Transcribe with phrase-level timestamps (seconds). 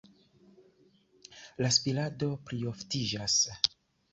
[1.65, 3.37] La spirado plioftiĝas.